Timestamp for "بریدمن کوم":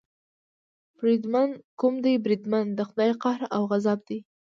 0.97-1.93